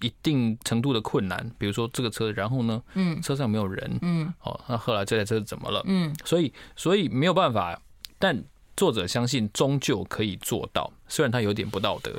[0.00, 5.82] 一定程度的困难，比如说这个车，然后呢，嗯，车上没有人，嗯，哦，那后来这台车怎么了？
[5.86, 7.80] 嗯，所以所以没有办法，
[8.18, 8.42] 但
[8.76, 12.12] 作者相信终究可以做到，虽然他有点不道德，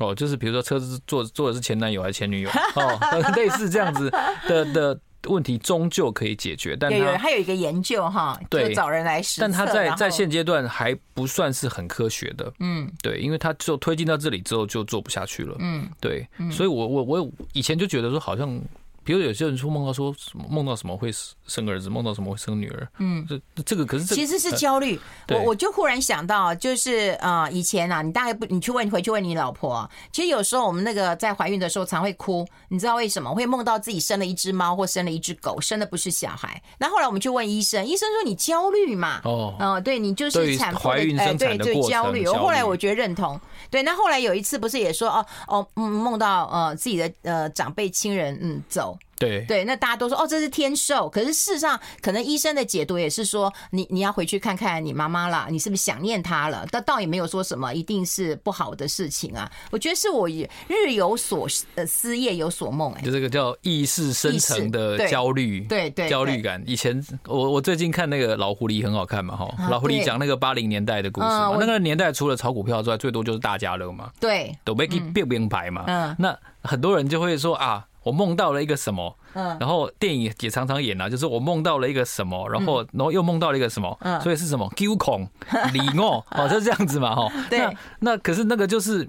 [0.00, 2.98] 哦，就是比如说车子坐坐的是前男友还是前女友，哦，
[3.36, 4.10] 类似这样子
[4.48, 5.00] 的的。
[5.26, 18.60] 问题终究可以解决，但他还有一个研究哈，对，找人来实，但他在在现阶段还不算是很科学的，嗯，对，因为他就推进到这里之后就做不下去了，嗯，对，所以我我我以前就觉得说好像
[19.04, 21.12] 比如有些人说梦到说什么梦到什么会
[21.46, 24.98] 生儿子，梦到什么会生女儿，嗯，这这个可是其实是焦虑。
[25.28, 33.34] 我我就忽然想到，就是呃，以前啊，你大概不，你去问回去问你老婆，其实有时候我们那个在怀孕的时候常会哭，你知道为什么？
[33.34, 36.62] 会梦到自己生了一只猫或生了一只狗，生的不是小孩。
[36.78, 42.26] 那后来我们去问医生，医生说你焦虑嘛，哦，嗯，对你就是产妇的哎，对就焦虑。
[42.26, 43.38] 我后来我觉得认同，
[43.74, 43.82] 对。
[43.82, 48.96] 那后来有一次不是也说哦哦，梦到呃自己的呃长辈亲人嗯走。
[49.24, 51.08] 对对，那大家都说哦，这是天寿。
[51.08, 56.66] 可是事实上，可能医生的解读也是说，你你要回去看看你妈妈了，你是不是想念她了？
[56.70, 59.50] 但倒也没有说什么一定是不好的事情啊。
[59.70, 61.48] 我觉得是我日有所
[61.86, 62.92] 思，夜有所梦。
[62.92, 66.62] 哎，就这个叫意识深层的焦虑，对对焦虑感。
[66.66, 71.56] 以前我我最近看那个老狐狸很好看嘛，哈，老狐狸讲那个八零年代的故事嘛。
[71.58, 75.84] 那个年代除了炒股票之外，最多就是大家乐嘛，对，都没给变名牌嘛。
[75.86, 77.86] 嗯，那很多人就会说啊。
[78.04, 85.28] 我梦到了一个什么，嗯然后电影也常常演啊，就是我梦到了一个什么，然后然后又梦到了一个什么，所以是什么？Q 孔
[85.72, 87.32] 李哦，哦，就是这样子嘛，哈。
[87.50, 89.08] 那那可是那个就是，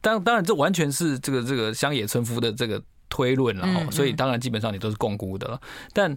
[0.00, 5.60] 当当然这完全是这个这个乡野村夫的这个推论了哈，所以当然基本上你都是共估的了，
[5.92, 6.16] 但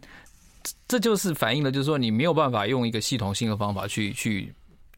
[0.88, 4.54] 这就是反映了，就是说你没有办法用一个系统性的方法去去。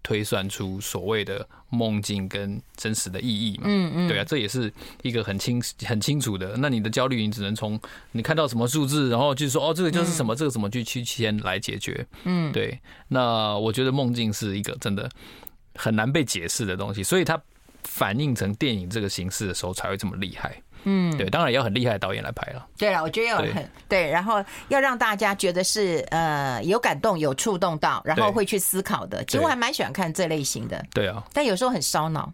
[0.05, 3.63] 推算出所谓的梦境跟真实的意义嘛？
[3.65, 6.55] 嗯嗯，对啊，这也是一个很清很清楚的。
[6.57, 7.79] 那你的焦虑，你只能从
[8.11, 12.05] 你看到什么数字，然后就说哦，这个就是什么，这个什么去去先来解决。
[12.25, 12.79] 嗯，对。
[13.07, 15.09] 那我觉得梦境是一个真的
[15.73, 17.41] 很难被解释的东西，所以它
[17.83, 20.61] 反映成电影这个形式的时候才会这么厉害。
[20.85, 22.65] 嗯，对，当然也要很厉害的导演来拍了。
[22.77, 29.23] 对了，我觉得要很对，对，然后要让大家觉得是呃有感动、有触动到，然后会去思考的。
[29.25, 30.83] 其实我还蛮喜欢看这类型的。
[30.93, 32.31] 对啊，但有时候很烧脑。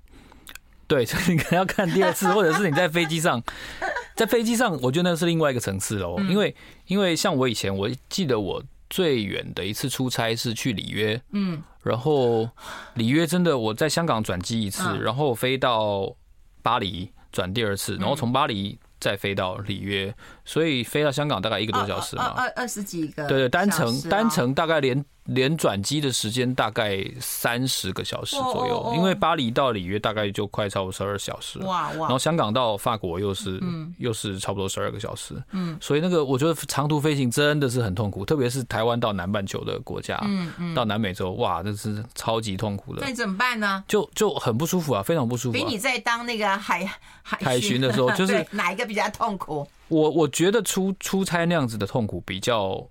[0.87, 3.41] 对，所以你可能要看第二次，或者是你在飞机上，
[4.13, 6.19] 在飞机上，我觉得那是另外一个层次喽。
[6.27, 6.53] 因为
[6.87, 12.49] 因为像我以前，我记得我最远的一次出差是去里约，嗯，然后
[12.95, 16.13] 里约真的我在香港转机一次，然后飞到
[16.61, 17.09] 巴黎。
[17.31, 20.13] 转第二次，然后从巴黎再飞到里约，
[20.45, 25.03] 所以飞到香港大概一个多小时嘛，二二十几个，对对，单程单程大概连。
[25.25, 31.59] 连转机的时间大概三十个小时左右，因为巴黎到里约大概就快超过十二小时。
[31.59, 31.95] 哇哇！
[31.99, 33.61] 然后香港到法国又是
[33.99, 35.35] 又是差不多十二个小时。
[35.51, 43.05] 嗯，所以那个我觉得长途飞行真的是很痛苦，特别是台湾到南半球的国家，嗯嗯，到南美洲，哇，那是超级痛苦的。
[43.05, 43.83] 那怎么办呢？
[43.87, 45.53] 就就很不舒服啊，非常不舒服。
[45.53, 46.83] 比你在当那个海
[47.21, 49.65] 海海巡的时候， 就是哪一个比较痛苦？
[49.91, 52.83] 我我觉得出出差那样子的痛苦比较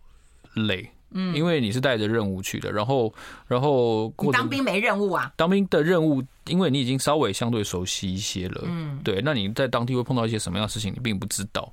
[0.54, 0.88] 累。
[1.12, 3.12] 嗯，因为你是带着任务去的，然后，
[3.48, 5.32] 然后你当兵没任务啊？
[5.34, 9.20] 当兵的任务，因为你已经稍微相对熟悉一些了，嗯，对。
[9.20, 11.68] 那你在当地会碰到一些什么样的事情，你并不知道，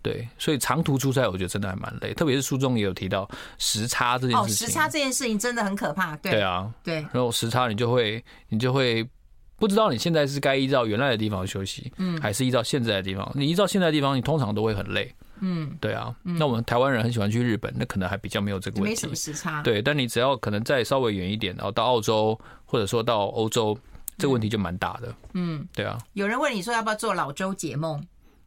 [0.00, 0.26] 对。
[0.38, 3.28] 所以长途出差，我觉得真的还蛮累，特别是书中也有提到
[3.58, 4.66] 时差这件事情。
[4.66, 6.32] 哦，时差这件事情真的很可怕，对。
[6.32, 6.94] 对啊，对。
[7.12, 9.06] 然后时差，你就会，你就会
[9.60, 13.30] 不知道你现在是该依照原来的地方休息，嗯，还是依照现在的地方？
[13.34, 15.14] 你依照现在的地方，你通常都会很累。
[15.42, 19.62] 嗯，对啊，那我们台湾人很喜欢去日本，那可能还比较没有这个问题，没什么时差。
[19.62, 23.78] 对，但你只要可能再稍微远一点，然后到澳洲或者说到欧洲，
[24.16, 25.14] 这个问题就蛮大的。
[25.34, 25.98] 嗯，对啊。
[26.14, 28.02] 有人问你说要不要做老周解梦？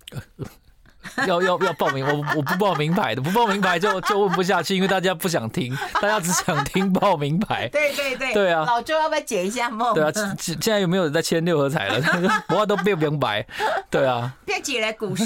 [1.27, 7.67] 要要要报名，我我不报名牌的，不报名牌就 就问不下去，因为大家不想听， 大家只想听报名牌。
[7.69, 8.63] 对对对，对啊。
[8.65, 9.93] 老周要不要解一下梦？
[9.93, 12.43] 对啊，现在有没有人在签六合彩了？
[12.49, 13.45] 我话都变明白。
[13.89, 15.25] 对啊，变解了股市，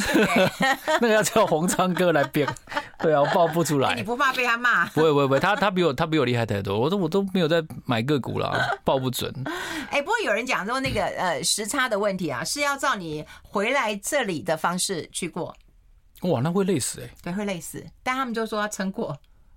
[1.02, 2.48] 那个要叫洪昌哥来变。
[3.00, 3.96] 对啊，我报不出来。
[3.96, 4.86] 你不怕被他骂？
[4.88, 9.34] 不会不会不会，他他比我他比我厉害太多，我都我都没有在买个股了，报不准。
[9.90, 15.56] 哎，不过有人讲说那个呃时差的问题啊，是要照你回来这里的方式去过。
[16.22, 17.14] 哇，那会累死哎、欸！
[17.24, 17.86] 对，会累死。
[18.02, 19.16] 但他们就说要撑过，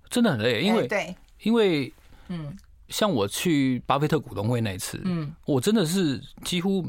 [0.09, 1.91] 真的很累，因为、欸、对，因为
[2.27, 2.55] 嗯，
[2.87, 6.85] 像我去巴菲特股东会那次，嗯，我真的是几乎，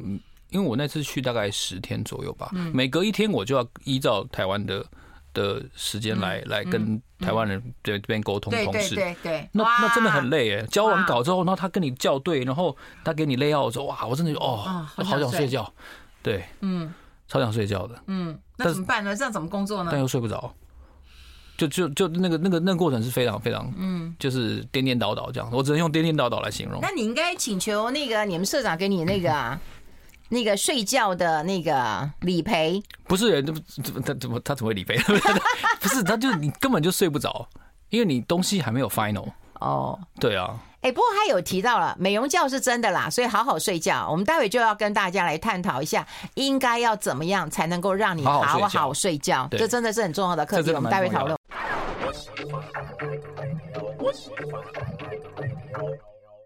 [0.51, 4.85] 因为我那次去大概十天左右吧，嗯，每隔一天我就要依照台湾的
[5.33, 10.67] 的时间来、嗯、来跟台湾人这边沟通同事，对对对，那那真的很累哎、欸！
[10.67, 15.73] 交完稿之后，然后他跟你校对，然后他给你 layout 之后，哇，我真的哦，哦好，好想睡觉，
[16.23, 16.93] 对，嗯。
[17.33, 19.17] 超想睡觉的，嗯，那怎么办呢？
[19.17, 19.89] 这样怎么工作呢？
[19.91, 20.53] 但又睡不着，
[21.57, 26.79] 就就就那个那个那个过程是非常非常，嗯，就是颠颠倒倒这样，我只能用颠颠倒倒来形容。
[26.83, 29.59] 那你应该请求那个你们社长给你那个、啊、
[30.29, 32.83] 那个睡觉的那个理赔。
[33.05, 34.99] 不是人，怎么怎么他怎么他怎么会理赔？
[35.81, 37.49] 不是，他就你根本就睡不着，
[37.89, 39.33] 因为你东西还没有 final。
[39.55, 40.61] 哦，对啊。
[40.83, 44.07] 哎，不过他有提到了美容觉是真的啦，所以好好睡觉。
[44.11, 49.49] 我们待会就要跟大家来探讨一下，应该要怎么样才能够让你好好睡觉。
[49.53, 51.39] 这真的是很重要的课题，我们待会讨论。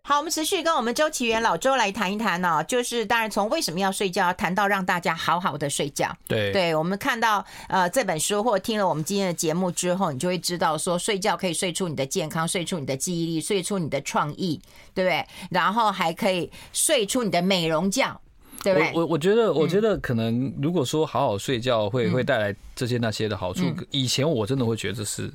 [0.08, 6.16] 好，我们持续跟我们周启源老周来谈一谈呢、哦，就是当然从为什么要睡觉，谈到让大家好好的睡觉。
[6.28, 14.60] 对，对我们看到呃这本书或听了我们今天的节目之后，你就会知道说睡觉可以睡出你的健康，睡出你的记忆力，睡出你的创意，
[14.94, 15.26] 对不对？
[15.50, 18.16] 然后还可以睡出你的美容觉，
[18.62, 18.92] 对不对？
[18.94, 25.28] 我我我觉得我觉得可能如果说好好睡觉会、嗯、会带来这些那些的好处，嗯、以前我真的会觉得这是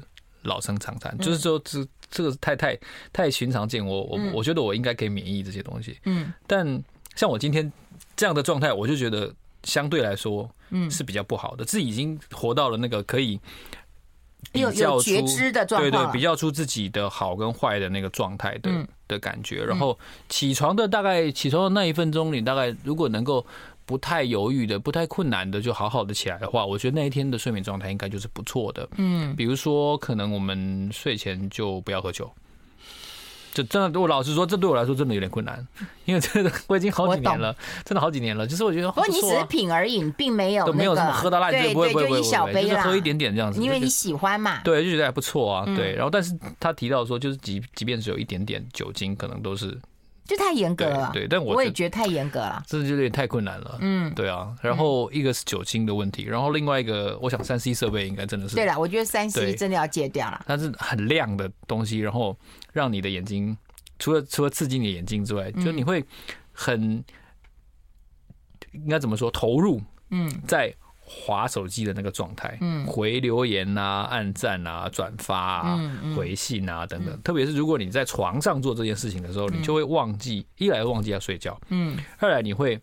[0.44, 1.86] 老生常谈，嗯、就是说这。
[2.12, 2.78] 这个太太
[3.12, 5.98] 太寻常见，我我我觉得我应该可以免疫这些东西。
[6.04, 6.84] 嗯，但
[7.16, 7.72] 像我今天
[8.16, 11.66] 这样的状态，我就觉得相对来说，嗯，是比较不好的。
[11.66, 13.40] 自己已经活到了那个可以
[14.52, 18.70] 比较出觉知的状态，对对，比较出自己的好跟坏的那个状态的
[19.08, 19.64] 的感觉。
[19.64, 19.98] 然后
[20.30, 23.46] 起床的大概起床的那一分钟，你大概如果能够。
[23.86, 28.88] 不太犹豫的，不太困难的，就好好的起来的话，我觉得那一天的睡眠状态应该就是不错的。
[28.98, 32.32] 嗯，比如说，可能我们睡前就不要喝酒。
[33.54, 35.68] 这真的，我老实说，这对我来说真的有点困难，
[36.06, 38.48] 因为这个我已经好几年了，真的好几年了。
[38.48, 44.62] 就是我觉得，不过你只是品而已，并没有没有什么喝到烂醉，不会不会不会，就一小杯啦，喝一点点这样子，因为你喜欢嘛。
[44.64, 45.66] 对，就觉得还不错啊。
[45.76, 49.78] 对，然后但是他提到说，就是即即便是有一点点酒精，可能都是。
[50.24, 53.78] 就太严格了，对，但我我也觉得太严格了，这就有点太困难了。
[53.82, 54.56] 嗯，对啊。
[54.62, 58.80] 然后一个是酒精的问题，然后另外一个，我想三 C 设备应该真的是对了。
[58.80, 60.44] 我觉得三 C 真的要戒掉了。
[60.48, 62.38] 它是很亮的东西，然后
[62.72, 63.58] 让你的眼睛
[64.00, 66.06] 除了除了刺激你的眼睛之外，就你会
[66.54, 67.04] 很
[68.72, 69.82] 应该怎么说投入？
[70.12, 70.74] 嗯，在。
[71.04, 75.80] 滑手机的那个状态，嗯，回留言啊、按赞啊、转发啊、
[76.16, 77.22] 回信啊等等。
[77.22, 82.80] 特别是如果你在床上做这件事情的时候，你就会忘记，一来忘记要睡觉，嗯，二来你会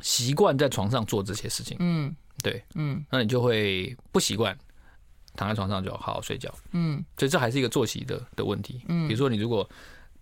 [0.00, 4.56] 习惯在床上做这些事情，嗯，对，嗯，那你就会不习惯
[5.34, 8.82] 躺在床上就好好睡觉，嗯，所以这还是一个作息的的问题。
[8.88, 9.68] 嗯，比如说你如果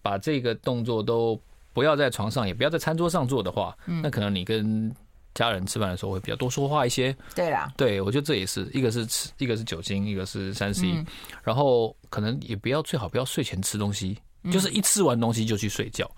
[0.00, 1.38] 把这个动作都
[1.74, 4.94] 不要在床上，也不要在餐桌上做的话，那可能你跟
[5.34, 11.04] 家人吃饭的时候会比较多说话一些，对啦，对，我觉得这也是一个是吃，一个是酒精，一个是三 C，
[11.42, 14.18] 然后可能也不要最好不要睡前吃东西，
[14.52, 16.10] 就是一吃完东西就去睡觉。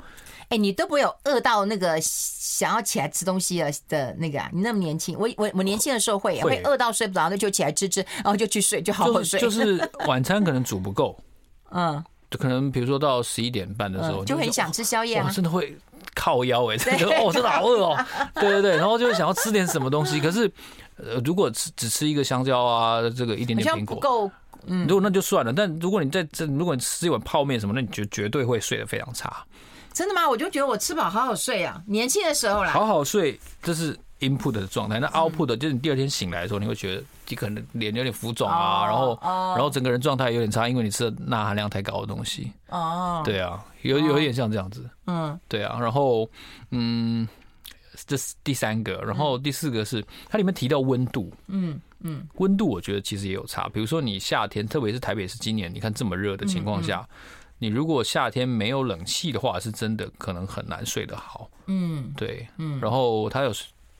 [0.50, 4.50] 哎，你都不会有饿到那个想要起来吃东西的的那个啊？
[4.52, 6.60] 你那么年轻，我我我年轻的时候会会。
[6.64, 9.40] 饿到睡不着，那就起来吃吃，然后就去睡，就好好睡。
[9.40, 11.18] 就是晚餐可能煮不够，
[11.72, 12.04] 嗯，就
[12.38, 15.76] 可能比如说到十一点半的时候，就很想吃宵夜啊，真的会。
[16.14, 18.06] 靠腰哎，真的哦，真的好饿哦。
[18.36, 20.48] 对对对，然后就想要吃点什么东西，可是
[20.96, 24.30] 呃，如果吃只吃一个香蕉啊，这个一点点苹果，不够。
[24.66, 29.44] 嗯，如果那就算了，但如果你在这，如果你吃一碗泡面什么，那你就绝对会睡得非常差。
[29.92, 30.28] 真的吗？
[30.28, 34.98] 我就觉得我吃饱好好睡啊，年轻的时候啦，好好睡，这是 input 的状态。
[34.98, 42.52] 那 output 的就是你第二天醒来的时候，你会觉得你可能脸有点浮肿啊，然后然后整个人状态有点差，因为你吃的钠含量太高的东西。
[42.68, 43.64] 哦，对啊。
[43.82, 46.26] 有有一点像这样子，嗯，对啊，然后
[46.70, 47.28] 嗯，
[48.06, 57.06] 这是第三个，然后第四个是它里面提到温度，嗯嗯，温度我觉得其实也有差，比如说你夏天，特别是台北是今年你看这么热的情况下，
[57.58, 63.52] 你如果夏天没有冷气的话，是真的可能很难睡得好，嗯，对，嗯，然后他有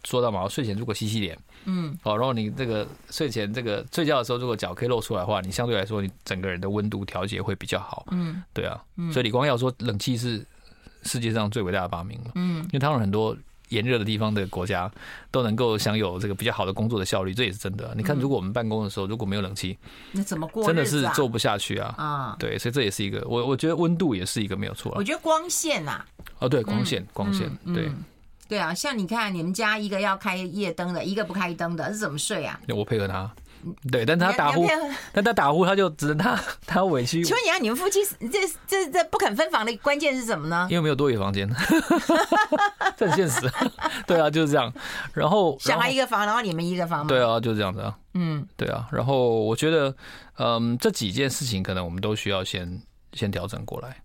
[0.04, 1.36] 说到嘛，睡前如果洗洗脸。
[1.66, 8.06] 嗯，好，然后你这个睡前这个睡觉的时候，如果脚可以露出来的话，你相对来说你整个人的温度调节会比较好。
[8.10, 8.78] 嗯，对啊，
[9.10, 10.44] 所以李光耀说冷气是
[11.04, 12.32] 世界上最伟大的发明嘛。
[12.34, 13.34] 嗯，因为他们很多
[13.70, 14.92] 炎热的地方的国家
[15.30, 17.94] 都能够享有这个比较好的工作的效率，这也是真的。
[17.96, 19.78] 你看，如果我们办公的时候如果没有冷气，
[20.12, 20.66] 那怎么过？
[20.66, 21.94] 真的是做不下去啊。
[21.96, 24.92] 啊，对，所以这也是一个，我我觉得温度也是一个没有错。
[24.96, 26.04] 我觉得光线呐，
[26.40, 27.90] 哦，对，光线，光线，对。
[28.48, 32.60] 对啊，像你看，你们家一个要开夜灯的，一个不开灯的，是怎么睡啊？
[32.68, 33.30] 我配合他，
[33.90, 34.66] 对，但他打呼，
[35.12, 37.24] 但他打呼，他就只能他他委屈。
[37.24, 40.66] 请问你啊，你们夫妻这这这不肯分房的关键是什么呢？
[40.70, 41.48] 因为没有多余房间，
[42.96, 43.50] 这很现实。
[44.06, 44.72] 对啊，就是这样。
[45.14, 47.08] 然后小孩一个房，然后你们一个房吗？
[47.08, 47.96] 对啊，就是这样子啊。
[48.12, 48.86] 嗯，对啊。
[48.92, 49.94] 然后我觉得，
[50.38, 52.80] 嗯，这几件事情可能我们都需要先
[53.14, 53.96] 先调整过来。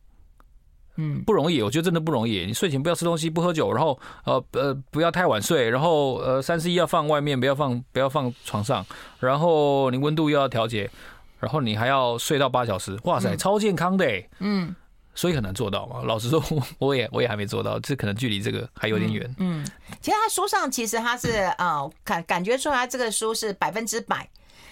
[1.02, 2.46] 嗯，不容易，我觉得真的不容易。
[2.46, 8.86] 你睡前不要吃东西，不喝酒，然后呃呃不要太晚睡，然后呃三十一要放外面，不要放不要放床上，
[9.22, 10.92] 然后你温度又要调节，
[11.40, 14.30] 然后你还要睡到八小时，哇塞，超健康的欸。
[14.40, 14.76] 嗯，
[15.16, 16.02] 所以很难做到嘛。
[16.04, 16.44] 老实说，
[16.80, 19.36] 我也我也还没做到，这可能距离这个还有点远。
[19.40, 19.66] 嗯，
[20.02, 24.30] 其实他书上其实他是呃感感觉出来，这个书是百分之百。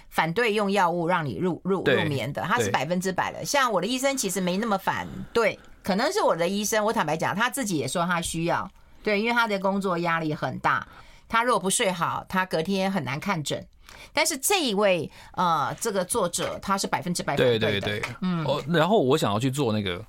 [0.10, 3.44] 反对用药物让你入入入眠的，他是百分之百的。
[3.44, 8.70] 像我的医生其实没那么反对，可能是我的医生，我坦白讲，他自己也说他需要，
[9.02, 10.86] 对，因为他的工作压力很大，
[11.30, 13.66] 他如果不睡好，他隔天很难看诊。
[14.12, 18.44] 但是这一位呃，这个作者他是百分之百反对的，对对对，嗯。
[18.44, 20.04] 哦，然后我想要去做那个。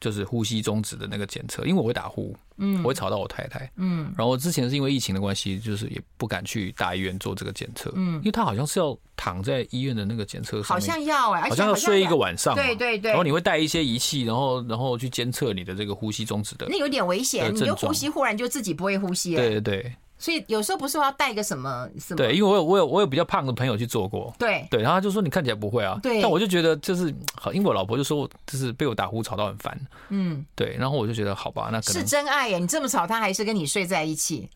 [0.00, 19.92] 就是呼吸终止的那个检测，因为我会打呼，嗯，我会吵到我太太，嗯，然后之前是因为疫情的关系，就是也不敢去大医院做这个检测，嗯，因为他好像是要躺在医院的那个检测上，好像要哎，好像要睡一个晚上，对对对，然后你会带一些仪器，然后然后去监测你的这个呼吸终止的，那有点危险，你就呼吸忽然就自己不会呼吸了，对对对。
[20.18, 22.16] 所以有时候不是要带个什么什么？
[22.16, 24.34] 对，因为我有我有我有比较胖的朋友去做过。
[24.38, 25.98] 对对，然后他就说你看起来不会啊。
[26.02, 26.22] 对。
[26.22, 29.78] 但我就觉得就是好，因为我老婆就说我就是被我打呼吵到很烦。
[30.08, 30.44] 嗯。
[30.54, 32.58] 对，然后我就觉得好吧，那可能是真爱耶！
[32.58, 34.48] 你这么吵，他还是跟你睡在一起。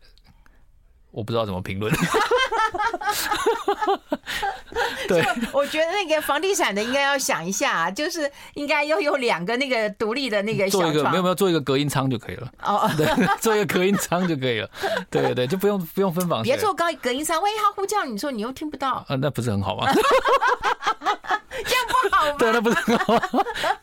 [1.11, 1.93] 我不知道怎么评论。
[5.07, 12.49] 对，我觉得那个房地产的应该要想一下，就是应该要有两个那个独立的那个小做一个没有没有做一个隔音舱就可以了。
[12.63, 13.05] 哦， 对，
[13.39, 14.69] 做一个隔音舱就可以了。
[15.09, 16.41] 对对对，就不用不用分房。
[16.43, 19.05] 别做高隔音舱，万一他呼叫你说你又听不到。
[19.07, 19.91] 啊，那不是很好吗？
[21.63, 22.35] 这样不好吗？
[22.39, 23.19] 对，那不是很好。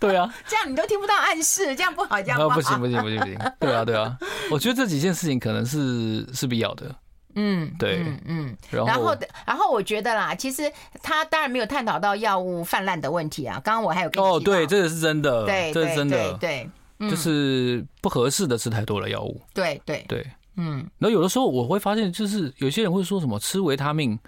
[0.00, 2.54] 对啊，这样你都听不到暗示，这样不好，这样不好。
[2.54, 3.38] 不行不行不行不行。
[3.60, 4.16] 对啊对啊，
[4.50, 6.94] 我觉得这几件事情可能是是必要的。
[7.40, 9.16] 嗯，对，嗯嗯，然后
[9.46, 10.70] 然后我觉得啦，其实
[11.00, 13.60] 他当然没有探讨到药物泛滥的问题啊。
[13.64, 16.68] 刚刚我还有跟你哦，对，这个是真的，对，这是真的，对，
[16.98, 20.26] 就是不合适的吃太多了药物，对对对，
[20.56, 20.78] 嗯。
[20.98, 24.18] 然后有的时候我会发现，就是有些人会说什么吃维他命，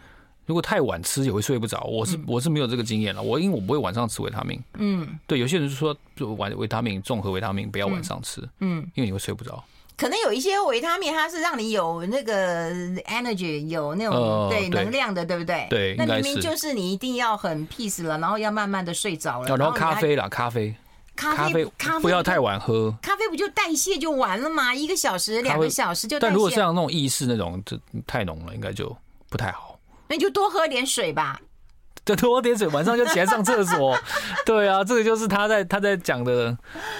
[0.46, 1.80] 如果太晚吃也会睡不着。
[1.90, 5.40] 我是我是没有这个经验了，我因为我不会晚上吃维他命，嗯，对。
[5.40, 9.64] 有些人就说，就晚维他命综合维他命不要晚上吃，嗯，因为你会睡不着。
[10.00, 12.70] 可能有一些维他命，它是让你有那个
[13.02, 15.66] energy，有那种对能量的，对不对？
[15.68, 19.54] 对，那明明就是你一定要很 peace 了，然后要慢慢的睡着了。
[19.54, 20.74] 然后咖啡啦，咖啡，
[21.14, 22.90] 咖啡，咖啡不要太晚喝。
[23.02, 24.74] 咖啡不就代谢就完了吗？
[24.74, 26.30] 一个小时、两个小时就代谢。
[26.30, 28.96] 但如果像那种意式那种，就太浓了，应该就
[29.28, 29.78] 不太好。
[30.08, 31.38] 那你就多喝点水吧。
[32.10, 33.96] 就多点水，晚上就起来上厕所。
[34.44, 36.56] 对啊，这个就是他在他在讲的，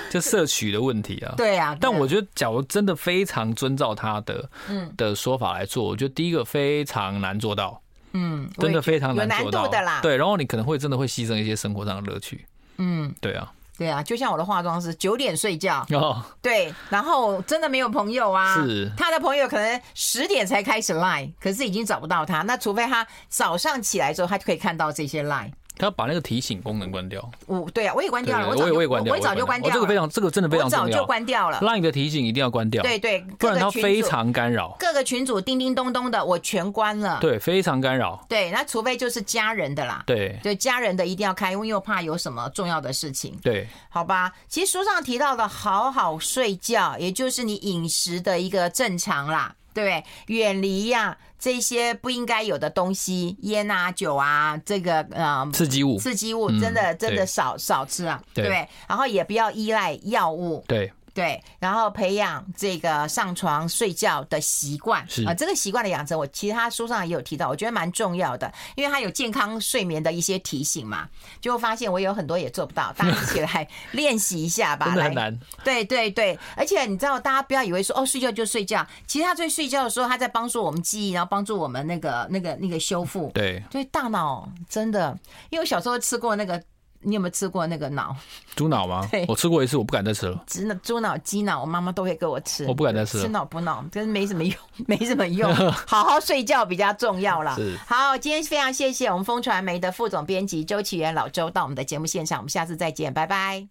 [0.09, 1.35] 就摄取的问题啊。
[1.37, 7.81] 对啊，但我觉得，假如真的非常遵照他的嗯的说法来做，我觉得第一个非常难做到。
[8.13, 10.01] 嗯，真的非常难做到的啦。
[10.01, 12.47] 对，然后你可能会真的会牺牲一些生活上的乐趣。
[12.79, 13.53] 嗯，对啊。
[13.81, 25.51] 对啊，就像我的化妆师九点睡觉哦，对，然后真的没有朋友啊，是他的朋友可能十点才开始 line，可是已经找不到他，那除非他早上起来之后，他就可以看到这些 line。
[25.81, 27.27] 他要把那个提醒功能关掉。
[27.47, 28.51] 我对啊，我也关掉了。
[28.51, 29.75] 我也我也关掉，我早就关掉了。
[29.75, 30.85] 这个非常，这个真的非常重要。
[30.85, 31.59] 我早就关掉了。
[31.61, 32.83] Line 的提醒一定要关掉。
[32.83, 34.77] 对对，不然它非常干扰。
[34.79, 37.19] 各个群组叮叮咚咚的，我全关了。
[37.23, 38.23] 对，非常干扰。
[38.29, 40.03] 对，那除非就是家人的啦。
[40.07, 43.35] 对，对，家人的一定要开，因为又怕有什么重要的事情。
[43.43, 44.31] 对，好吧。
[44.49, 49.55] 其实书上提到的好好睡觉，也就是你饮食的一个正常啦。
[49.73, 60.93] 对，远离呀这些不应该有的东西，烟啊、酒啊，这个呃刺激物，刺激物真的真的少少吃啊，对，然后也不要依赖药物，对。
[61.15, 71.09] 对，然后培养这个上床睡觉的习惯是啊，这个习惯的养成，我其他书上也有提到，我觉得蛮重要的，因为他有健康睡眠的一些提醒嘛，
[71.41, 75.39] 就会发现我有很多也做不到，大家一起 来练习一下吧，很难。
[75.65, 83.31] 对对对，而且你知道，大家不要以为说哦，睡觉就睡觉，其实他在睡觉的时候，他在帮助我们记忆，然后帮助我们那个那个那个修复。
[83.35, 85.19] 对，对，大脑真的，
[85.51, 86.63] 因为我小时候吃过那个。
[87.03, 88.15] 你有没有吃过那个脑？
[88.55, 89.07] 猪脑吗？
[89.11, 90.43] 对，我吃过一次，我不敢再吃了。
[90.47, 92.67] 猪脑、猪脑、鸡脑，我妈妈都会给我吃。
[92.67, 93.25] 我不敢再吃了。
[93.25, 94.55] 吃脑补脑，真是没什么用，
[94.87, 95.53] 没什么用。
[95.87, 97.55] 好好睡觉比较重要啦。
[97.57, 97.77] 是。
[97.87, 103.71] 好，今天非常谢谢我们风传媒的副总编辑周启源老周到我们的节目现场，我们下次再见，拜拜。